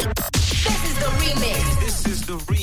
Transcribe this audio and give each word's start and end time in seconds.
This 0.00 0.84
is 0.84 0.98
the 0.98 1.10
remix. 1.20 1.80
This 1.80 2.06
is 2.06 2.22
the 2.22 2.32
remix. 2.32 2.59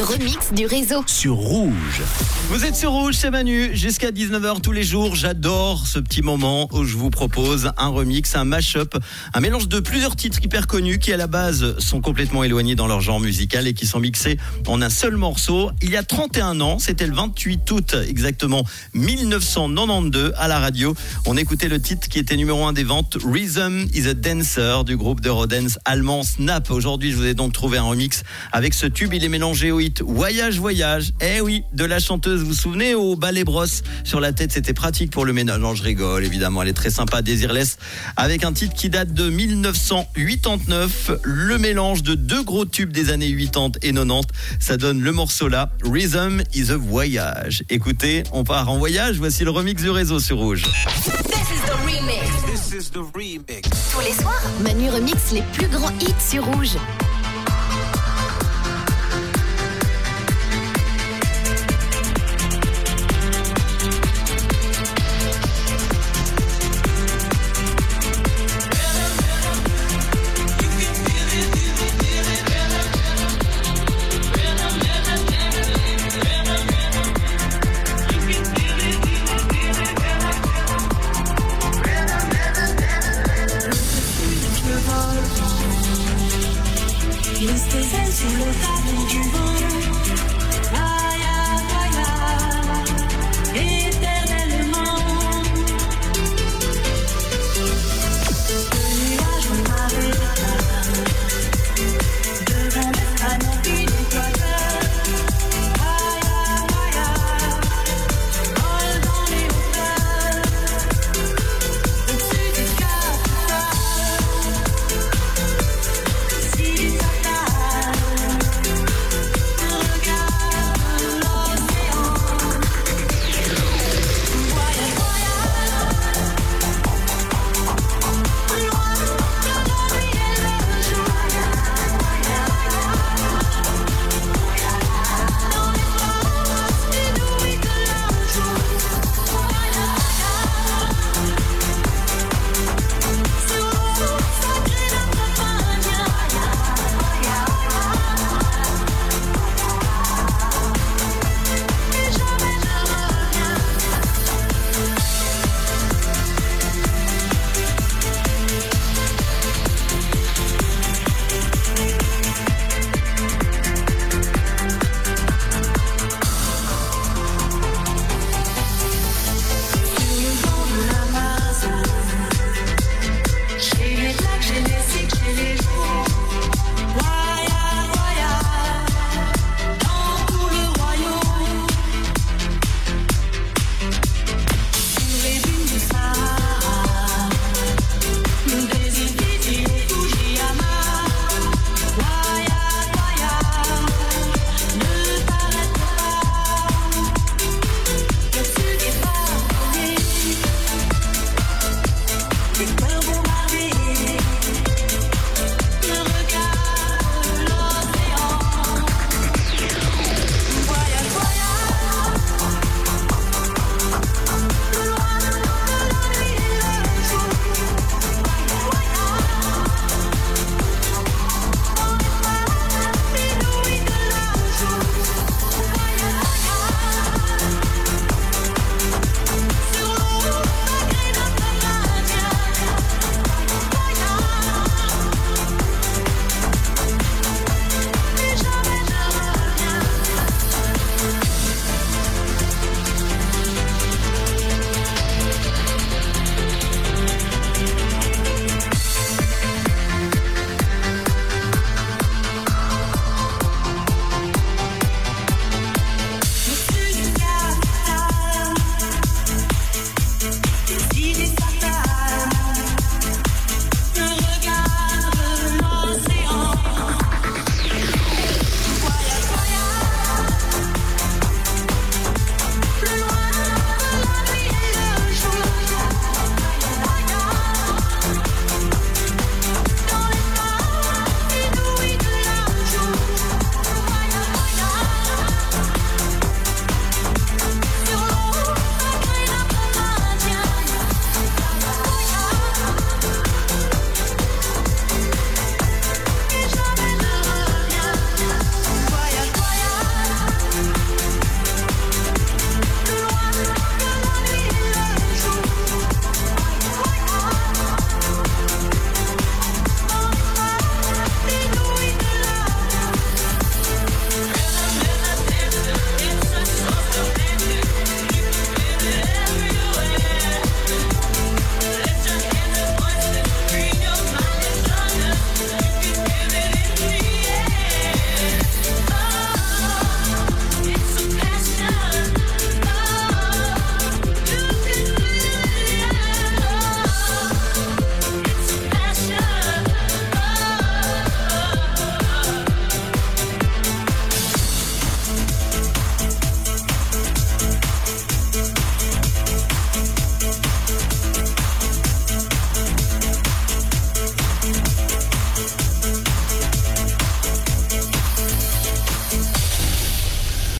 Le 0.00 0.06
remix 0.06 0.54
du 0.54 0.64
réseau. 0.64 1.04
Sur 1.06 1.34
Rouge. 1.34 2.00
Vous 2.48 2.64
êtes 2.64 2.74
sur 2.74 2.90
Rouge, 2.90 3.16
c'est 3.18 3.30
Manu. 3.30 3.76
Jusqu'à 3.76 4.10
19h 4.10 4.62
tous 4.62 4.72
les 4.72 4.82
jours, 4.82 5.14
j'adore 5.14 5.86
ce 5.86 5.98
petit 5.98 6.22
moment 6.22 6.70
où 6.72 6.84
je 6.84 6.96
vous 6.96 7.10
propose 7.10 7.70
un 7.76 7.88
remix, 7.88 8.34
un 8.34 8.46
mash-up, 8.46 8.96
un 9.34 9.40
mélange 9.40 9.68
de 9.68 9.78
plusieurs 9.78 10.16
titres 10.16 10.42
hyper 10.42 10.66
connus 10.66 11.00
qui 11.00 11.12
à 11.12 11.18
la 11.18 11.26
base 11.26 11.78
sont 11.80 12.00
complètement 12.00 12.44
éloignés 12.44 12.76
dans 12.76 12.86
leur 12.86 13.02
genre 13.02 13.20
musical 13.20 13.66
et 13.66 13.74
qui 13.74 13.84
sont 13.86 14.00
mixés 14.00 14.38
en 14.66 14.80
un 14.80 14.88
seul 14.88 15.16
morceau. 15.16 15.70
Il 15.82 15.90
y 15.90 15.98
a 15.98 16.02
31 16.02 16.62
ans, 16.62 16.78
c'était 16.78 17.06
le 17.06 17.14
28 17.14 17.70
août 17.70 17.96
exactement 18.08 18.64
1992 18.94 20.32
à 20.38 20.48
la 20.48 20.60
radio. 20.60 20.94
On 21.26 21.36
écoutait 21.36 21.68
le 21.68 21.78
titre 21.78 22.08
qui 22.08 22.18
était 22.18 22.36
numéro 22.36 22.64
1 22.64 22.72
des 22.72 22.84
ventes, 22.84 23.18
Rhythm 23.22 23.84
is 23.92 24.08
a 24.08 24.14
Dancer 24.14 24.84
du 24.86 24.96
groupe 24.96 25.20
d'Eurodance 25.20 25.78
allemand 25.84 26.22
Snap. 26.22 26.70
Aujourd'hui, 26.70 27.12
je 27.12 27.16
vous 27.16 27.26
ai 27.26 27.34
donc 27.34 27.52
trouvé 27.52 27.76
un 27.76 27.82
remix 27.82 28.22
avec 28.50 28.72
ce 28.72 28.86
tube. 28.86 29.12
Il 29.12 29.24
est 29.24 29.28
mélangé 29.28 29.70
au 29.72 29.78
hit 29.78 29.89
Voyage 30.00 30.58
Voyage. 30.58 31.12
Eh 31.20 31.40
oui, 31.40 31.64
de 31.72 31.84
la 31.84 31.98
chanteuse, 31.98 32.40
vous 32.40 32.48
vous 32.48 32.54
souvenez, 32.54 32.94
au 32.94 33.16
balai 33.16 33.44
brosse 33.44 33.82
sur 34.04 34.20
la 34.20 34.32
tête. 34.32 34.52
C'était 34.52 34.72
pratique 34.72 35.10
pour 35.10 35.24
le 35.24 35.32
ménage. 35.32 35.58
Non, 35.58 35.74
je 35.74 35.82
rigole, 35.82 36.24
évidemment. 36.24 36.62
Elle 36.62 36.68
est 36.68 36.74
très 36.74 36.90
sympa, 36.90 37.22
Désirless, 37.22 37.78
avec 38.16 38.44
un 38.44 38.52
titre 38.52 38.74
qui 38.74 38.88
date 38.90 39.12
de 39.12 39.28
1989. 39.28 41.10
Le 41.22 41.58
mélange 41.58 42.02
de 42.02 42.14
deux 42.14 42.42
gros 42.42 42.64
tubes 42.64 42.92
des 42.92 43.10
années 43.10 43.34
80 43.34 43.72
et 43.82 43.92
90. 43.92 44.28
Ça 44.60 44.76
donne 44.76 45.00
le 45.00 45.12
morceau 45.12 45.48
là, 45.48 45.70
Rhythm 45.84 46.42
is 46.54 46.70
a 46.70 46.76
Voyage. 46.76 47.64
Écoutez, 47.68 48.22
on 48.32 48.44
part 48.44 48.70
en 48.70 48.78
voyage. 48.78 49.16
Voici 49.16 49.44
le 49.44 49.50
remix 49.50 49.82
du 49.82 49.90
réseau 49.90 50.20
sur 50.20 50.38
Rouge. 50.38 50.64
Tous 53.92 54.00
les 54.00 54.12
soirs, 54.12 54.42
Manu 54.62 54.90
remix 54.90 55.32
les 55.32 55.42
plus 55.52 55.68
grands 55.68 55.92
hits 56.00 56.30
sur 56.30 56.44
Rouge. 56.44 56.76
Twisted 87.40 87.94
and 87.94 88.12
to 88.12 88.28
look 88.44 88.54
at 88.54 89.94
you 89.94 89.99